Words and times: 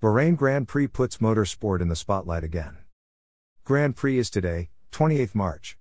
Bahrain 0.00 0.36
Grand 0.36 0.68
Prix 0.68 0.86
puts 0.86 1.16
motorsport 1.16 1.80
in 1.80 1.88
the 1.88 1.96
spotlight 1.96 2.44
again. 2.44 2.76
Grand 3.64 3.96
Prix 3.96 4.18
is 4.18 4.30
today, 4.30 4.70
28 4.92 5.34
March. 5.34 5.76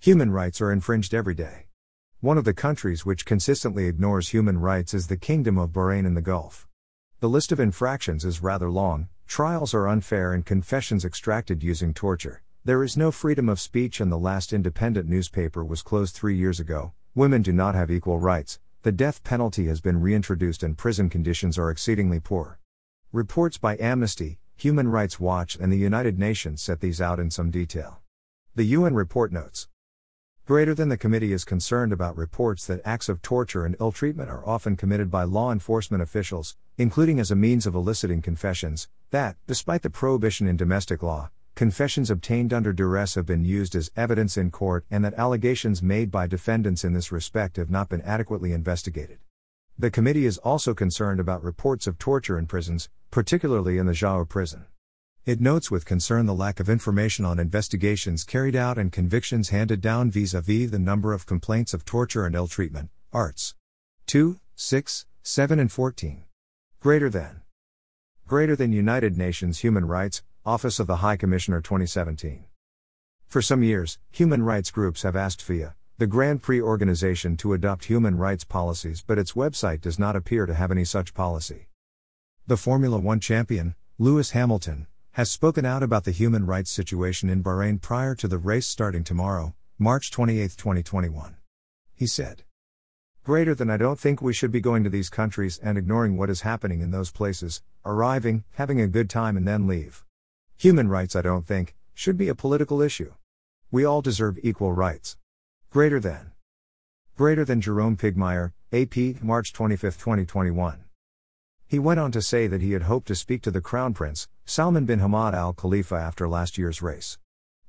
Human 0.00 0.30
rights 0.30 0.62
are 0.62 0.72
infringed 0.72 1.12
every 1.12 1.34
day. 1.34 1.66
One 2.20 2.38
of 2.38 2.44
the 2.44 2.54
countries 2.54 3.04
which 3.04 3.26
consistently 3.26 3.84
ignores 3.84 4.30
human 4.30 4.56
rights 4.56 4.94
is 4.94 5.08
the 5.08 5.18
Kingdom 5.18 5.58
of 5.58 5.68
Bahrain 5.68 6.06
in 6.06 6.14
the 6.14 6.22
Gulf. 6.22 6.66
The 7.20 7.28
list 7.28 7.52
of 7.52 7.60
infractions 7.60 8.24
is 8.24 8.42
rather 8.42 8.70
long, 8.70 9.08
trials 9.26 9.74
are 9.74 9.86
unfair 9.86 10.32
and 10.32 10.46
confessions 10.46 11.04
extracted 11.04 11.62
using 11.62 11.92
torture. 11.92 12.42
There 12.64 12.82
is 12.82 12.96
no 12.96 13.10
freedom 13.10 13.50
of 13.50 13.60
speech, 13.60 14.00
and 14.00 14.10
the 14.10 14.16
last 14.16 14.54
independent 14.54 15.10
newspaper 15.10 15.62
was 15.62 15.82
closed 15.82 16.14
three 16.14 16.36
years 16.36 16.58
ago. 16.58 16.94
Women 17.14 17.42
do 17.42 17.52
not 17.52 17.74
have 17.74 17.90
equal 17.90 18.18
rights, 18.18 18.60
the 18.80 18.92
death 18.92 19.22
penalty 19.24 19.66
has 19.66 19.82
been 19.82 20.00
reintroduced, 20.00 20.62
and 20.62 20.78
prison 20.78 21.10
conditions 21.10 21.58
are 21.58 21.70
exceedingly 21.70 22.18
poor. 22.18 22.58
Reports 23.12 23.56
by 23.56 23.74
Amnesty, 23.78 24.38
Human 24.56 24.88
Rights 24.88 25.18
Watch, 25.18 25.56
and 25.56 25.72
the 25.72 25.78
United 25.78 26.18
Nations 26.18 26.60
set 26.60 26.80
these 26.80 27.00
out 27.00 27.18
in 27.18 27.30
some 27.30 27.50
detail. 27.50 28.02
The 28.54 28.64
UN 28.64 28.92
report 28.92 29.32
notes 29.32 29.66
Greater 30.44 30.74
than 30.74 30.90
the 30.90 30.98
committee 30.98 31.32
is 31.32 31.46
concerned 31.46 31.90
about 31.90 32.18
reports 32.18 32.66
that 32.66 32.82
acts 32.84 33.08
of 33.08 33.22
torture 33.22 33.64
and 33.64 33.74
ill 33.80 33.92
treatment 33.92 34.28
are 34.28 34.46
often 34.46 34.76
committed 34.76 35.10
by 35.10 35.24
law 35.24 35.50
enforcement 35.50 36.02
officials, 36.02 36.54
including 36.76 37.18
as 37.18 37.30
a 37.30 37.34
means 37.34 37.66
of 37.66 37.74
eliciting 37.74 38.20
confessions, 38.20 38.90
that, 39.10 39.38
despite 39.46 39.80
the 39.80 39.88
prohibition 39.88 40.46
in 40.46 40.58
domestic 40.58 41.02
law, 41.02 41.30
confessions 41.54 42.10
obtained 42.10 42.52
under 42.52 42.74
duress 42.74 43.14
have 43.14 43.24
been 43.24 43.42
used 43.42 43.74
as 43.74 43.90
evidence 43.96 44.36
in 44.36 44.50
court 44.50 44.84
and 44.90 45.02
that 45.02 45.14
allegations 45.14 45.82
made 45.82 46.10
by 46.10 46.26
defendants 46.26 46.84
in 46.84 46.92
this 46.92 47.10
respect 47.10 47.56
have 47.56 47.70
not 47.70 47.88
been 47.88 48.02
adequately 48.02 48.52
investigated. 48.52 49.18
The 49.80 49.92
committee 49.92 50.26
is 50.26 50.38
also 50.38 50.74
concerned 50.74 51.20
about 51.20 51.44
reports 51.44 51.86
of 51.86 51.98
torture 51.98 52.36
in 52.36 52.46
prisons, 52.46 52.88
particularly 53.12 53.78
in 53.78 53.86
the 53.86 53.92
Jau 53.92 54.28
prison. 54.28 54.66
It 55.24 55.40
notes 55.40 55.70
with 55.70 55.84
concern 55.84 56.26
the 56.26 56.34
lack 56.34 56.58
of 56.58 56.68
information 56.68 57.24
on 57.24 57.38
investigations 57.38 58.24
carried 58.24 58.56
out 58.56 58.76
and 58.76 58.90
convictions 58.90 59.50
handed 59.50 59.80
down 59.80 60.10
vis 60.10 60.34
a 60.34 60.40
vis 60.40 60.72
the 60.72 60.80
number 60.80 61.12
of 61.12 61.26
complaints 61.26 61.74
of 61.74 61.84
torture 61.84 62.26
and 62.26 62.34
ill 62.34 62.48
treatment. 62.48 62.90
Arts 63.12 63.54
2, 64.06 64.40
6, 64.56 65.06
7, 65.22 65.60
and 65.60 65.70
14. 65.70 66.24
Greater 66.80 67.08
than. 67.08 67.42
Greater 68.26 68.56
than 68.56 68.72
United 68.72 69.16
Nations 69.16 69.60
Human 69.60 69.84
Rights, 69.84 70.24
Office 70.44 70.80
of 70.80 70.88
the 70.88 70.96
High 70.96 71.16
Commissioner 71.16 71.60
2017. 71.60 72.46
For 73.28 73.40
some 73.40 73.62
years, 73.62 74.00
human 74.10 74.42
rights 74.42 74.72
groups 74.72 75.02
have 75.02 75.14
asked 75.14 75.40
FIA, 75.40 75.76
the 75.98 76.06
Grand 76.06 76.40
Prix 76.40 76.62
organization, 76.62 77.36
to 77.38 77.54
adopt 77.54 77.86
human 77.86 78.16
rights 78.16 78.44
policies, 78.44 79.02
but 79.04 79.18
its 79.18 79.32
website 79.32 79.80
does 79.80 79.98
not 79.98 80.14
appear 80.14 80.46
to 80.46 80.54
have 80.54 80.70
any 80.70 80.84
such 80.84 81.12
policy. 81.12 81.66
The 82.46 82.56
Formula 82.56 82.96
One 83.00 83.18
champion, 83.18 83.74
Lewis 83.98 84.30
Hamilton, 84.30 84.86
has 85.14 85.28
spoken 85.28 85.64
out 85.64 85.82
about 85.82 86.04
the 86.04 86.12
human 86.12 86.46
rights 86.46 86.70
situation 86.70 87.28
in 87.28 87.42
Bahrain 87.42 87.80
prior 87.80 88.14
to 88.14 88.28
the 88.28 88.38
race 88.38 88.68
starting 88.68 89.02
tomorrow, 89.02 89.56
March 89.76 90.12
28, 90.12 90.54
2021. 90.56 91.36
He 91.96 92.06
said, 92.06 92.44
Greater 93.24 93.56
than 93.56 93.68
I 93.68 93.76
don't 93.76 93.98
think 93.98 94.22
we 94.22 94.32
should 94.32 94.52
be 94.52 94.60
going 94.60 94.84
to 94.84 94.90
these 94.90 95.10
countries 95.10 95.58
and 95.60 95.76
ignoring 95.76 96.16
what 96.16 96.30
is 96.30 96.42
happening 96.42 96.80
in 96.80 96.92
those 96.92 97.10
places, 97.10 97.60
arriving, 97.84 98.44
having 98.52 98.80
a 98.80 98.86
good 98.86 99.10
time, 99.10 99.36
and 99.36 99.48
then 99.48 99.66
leave. 99.66 100.04
Human 100.58 100.88
rights, 100.88 101.16
I 101.16 101.22
don't 101.22 101.44
think, 101.44 101.74
should 101.92 102.16
be 102.16 102.28
a 102.28 102.36
political 102.36 102.80
issue. 102.80 103.14
We 103.72 103.84
all 103.84 104.00
deserve 104.00 104.38
equal 104.44 104.72
rights. 104.72 105.17
Greater 105.70 106.00
than. 106.00 106.32
Greater 107.14 107.44
than 107.44 107.60
Jerome 107.60 107.94
Pugmire, 107.94 108.54
AP, 108.72 109.22
March 109.22 109.52
25, 109.52 109.98
2021. 109.98 110.84
He 111.66 111.78
went 111.78 112.00
on 112.00 112.10
to 112.12 112.22
say 112.22 112.46
that 112.46 112.62
he 112.62 112.72
had 112.72 112.84
hoped 112.84 113.06
to 113.08 113.14
speak 113.14 113.42
to 113.42 113.50
the 113.50 113.60
Crown 113.60 113.92
Prince, 113.92 114.28
Salman 114.46 114.86
bin 114.86 115.00
Hamad 115.00 115.34
Al 115.34 115.52
Khalifa, 115.52 115.94
after 115.94 116.26
last 116.26 116.56
year's 116.56 116.80
race. 116.80 117.18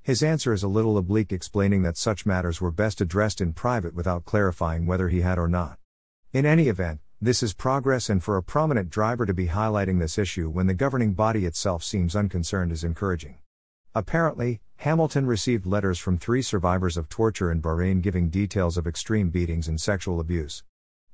His 0.01 0.23
answer 0.23 0.53
is 0.53 0.63
a 0.63 0.69
little 0.69 0.97
oblique, 0.97 1.33
explaining 1.33 1.81
that 1.81 1.97
such 1.97 2.25
matters 2.25 2.61
were 2.61 2.71
best 2.71 3.01
addressed 3.01 3.41
in 3.41 3.51
private 3.51 3.93
without 3.93 4.23
clarifying 4.23 4.85
whether 4.85 5.09
he 5.09 5.19
had 5.19 5.37
or 5.37 5.49
not. 5.49 5.77
In 6.31 6.45
any 6.45 6.69
event, 6.69 7.01
this 7.21 7.43
is 7.43 7.53
progress, 7.53 8.09
and 8.09 8.23
for 8.23 8.37
a 8.37 8.43
prominent 8.43 8.89
driver 8.89 9.25
to 9.25 9.33
be 9.33 9.47
highlighting 9.47 9.99
this 9.99 10.17
issue 10.17 10.49
when 10.49 10.67
the 10.67 10.73
governing 10.73 11.15
body 11.15 11.45
itself 11.45 11.83
seems 11.83 12.15
unconcerned 12.15 12.71
is 12.71 12.85
encouraging. 12.85 13.39
Apparently, 13.99 14.61
Hamilton 14.77 15.25
received 15.25 15.65
letters 15.65 15.99
from 15.99 16.17
three 16.17 16.41
survivors 16.41 16.95
of 16.95 17.09
torture 17.09 17.51
in 17.51 17.61
Bahrain 17.61 18.01
giving 18.01 18.29
details 18.29 18.77
of 18.77 18.87
extreme 18.87 19.29
beatings 19.29 19.67
and 19.67 19.77
sexual 19.77 20.21
abuse. 20.21 20.63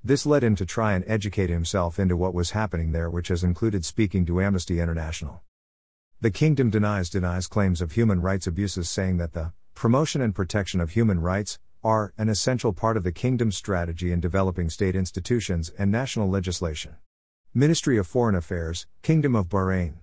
This 0.03 0.23
led 0.23 0.43
him 0.43 0.55
to 0.57 0.67
try 0.67 0.93
and 0.93 1.03
educate 1.07 1.49
himself 1.49 1.97
into 1.97 2.15
what 2.15 2.35
was 2.35 2.51
happening 2.51 2.91
there, 2.91 3.09
which 3.09 3.29
has 3.29 3.43
included 3.43 3.83
speaking 3.83 4.23
to 4.27 4.39
Amnesty 4.39 4.79
International. 4.79 5.41
The 6.21 6.29
kingdom 6.29 6.69
denies 6.69 7.09
denies 7.09 7.47
claims 7.47 7.81
of 7.81 7.93
human 7.93 8.21
rights 8.21 8.45
abuses 8.45 8.87
saying 8.87 9.17
that 9.17 9.33
the 9.33 9.51
promotion 9.73 10.21
and 10.21 10.35
protection 10.35 10.79
of 10.79 10.91
human 10.91 11.19
rights 11.19 11.57
are 11.83 12.13
an 12.19 12.29
essential 12.29 12.71
part 12.71 12.97
of 12.97 13.03
the 13.03 13.11
kingdom's 13.11 13.57
strategy 13.57 14.11
in 14.11 14.19
developing 14.19 14.69
state 14.69 14.95
institutions 14.95 15.71
and 15.79 15.91
national 15.91 16.29
legislation. 16.29 16.97
Ministry 17.51 17.97
of 17.97 18.05
Foreign 18.05 18.35
Affairs, 18.35 18.85
Kingdom 19.01 19.35
of 19.35 19.49
Bahrain. 19.49 19.95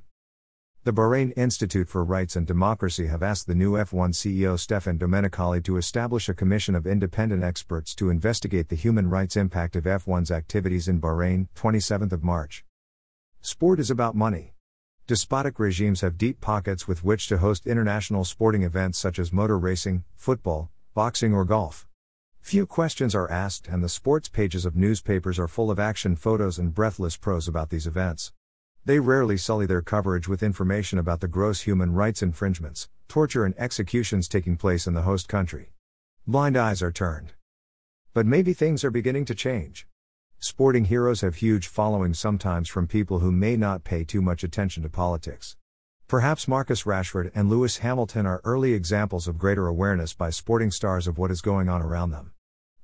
The 0.85 0.93
Bahrain 0.93 1.33
Institute 1.37 1.89
for 1.89 2.03
Rights 2.03 2.35
and 2.35 2.45
Democracy 2.45 3.07
have 3.07 3.23
asked 3.23 3.47
the 3.47 3.55
new 3.55 3.75
F1 3.75 4.15
CEO 4.15 4.59
Stefan 4.59 4.99
Domenicali 4.99 5.63
to 5.63 5.77
establish 5.77 6.29
a 6.29 6.35
commission 6.35 6.75
of 6.75 6.89
independent 6.89 7.45
experts 7.45 7.95
to 7.95 8.11
investigate 8.11 8.69
the 8.69 8.75
human 8.75 9.09
rights 9.09 9.37
impact 9.37 9.77
of 9.77 9.85
F1's 9.85 10.33
activities 10.33 10.89
in 10.89 11.01
Bahrain, 11.01 11.47
27th 11.55 12.11
of 12.11 12.25
March. 12.25 12.65
Sport 13.41 13.79
is 13.79 13.93
about 13.93 14.17
money. 14.17 14.55
Despotic 15.07 15.61
regimes 15.61 16.01
have 16.01 16.19
deep 16.19 16.41
pockets 16.41 16.89
with 16.89 17.05
which 17.05 17.29
to 17.29 17.39
host 17.39 17.65
international 17.69 18.25
sporting 18.25 18.65
events 18.65 18.99
such 18.99 19.21
as 19.21 19.33
motor 19.33 19.61
racing, 19.61 20.03
football, 20.17 20.69
boxing, 20.95 21.33
or 21.33 21.45
golf. 21.45 21.87
Few 22.41 22.67
questions 22.67 23.15
are 23.15 23.31
asked, 23.31 23.69
and 23.69 23.85
the 23.85 23.89
sports 23.89 24.29
pages 24.29 24.67
of 24.67 24.75
newspapers 24.75 25.39
are 25.39 25.47
full 25.47 25.71
of 25.71 25.79
action 25.79 26.17
photos 26.17 26.59
and 26.59 26.75
breathless 26.75 27.17
prose 27.17 27.47
about 27.47 27.71
these 27.71 27.87
events. 27.87 28.33
They 28.85 28.99
rarely 28.99 29.37
sully 29.37 29.67
their 29.67 29.81
coverage 29.81 30.27
with 30.27 30.43
information 30.43 30.99
about 30.99 31.21
the 31.21 31.29
gross 31.29 31.61
human 31.61 31.93
rights 31.93 32.21
infringements, 32.21 32.89
torture, 33.07 33.45
and 33.45 33.55
executions 33.57 34.27
taking 34.27 34.57
place 34.57 34.89
in 34.89 34.95
the 34.95 35.03
host 35.03 35.29
country. 35.29 35.71
Blind 36.27 36.57
eyes 36.57 36.83
are 36.83 36.91
turned. 36.91 37.35
But 38.13 38.27
maybe 38.27 38.53
things 38.53 38.83
are 38.83 38.91
beginning 38.91 39.25
to 39.27 39.37
change. 39.37 39.87
Sporting 40.41 40.87
heroes 40.87 41.21
have 41.21 41.37
huge 41.37 41.69
followings 41.69 42.19
sometimes 42.19 42.69
from 42.69 42.89
people 42.89 43.21
who 43.21 43.31
may 43.31 43.57
not 43.57 43.85
pay 43.85 44.03
too 44.03 44.21
much 44.21 44.43
attention 44.43 44.83
to 44.83 44.89
politics. 44.89 45.57
Perhaps 46.09 46.49
Marcus 46.49 46.83
Rashford 46.83 47.31
and 47.37 47.49
Lewis 47.49 47.79
Hamilton 47.79 48.27
are 48.27 48.41
early 48.43 48.73
examples 48.73 49.29
of 49.29 49.39
greater 49.39 49.69
awareness 49.69 50.13
by 50.13 50.31
sporting 50.31 50.73
stars 50.73 51.07
of 51.07 51.19
what 51.19 51.31
is 51.31 51.41
going 51.41 51.69
on 51.69 51.83
around 51.83 52.11
them. 52.11 52.33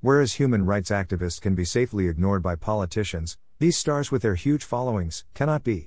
Whereas 0.00 0.34
human 0.34 0.64
rights 0.64 0.90
activists 0.90 1.40
can 1.40 1.56
be 1.56 1.64
safely 1.64 2.06
ignored 2.06 2.44
by 2.44 2.54
politicians, 2.54 3.36
these 3.60 3.76
stars 3.76 4.12
with 4.12 4.22
their 4.22 4.36
huge 4.36 4.64
followings 4.64 5.24
cannot 5.34 5.64
be. 5.64 5.86